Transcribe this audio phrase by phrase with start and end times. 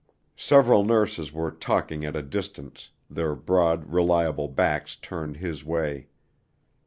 [0.41, 6.07] Several nurses were talking at a distance, their broad, reliable backs turned his way.